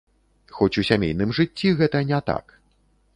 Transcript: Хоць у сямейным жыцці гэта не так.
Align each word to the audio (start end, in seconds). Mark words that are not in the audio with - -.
Хоць 0.59 0.79
у 0.81 0.83
сямейным 0.89 1.35
жыцці 1.39 1.73
гэта 1.83 2.01
не 2.13 2.19
так. 2.31 2.45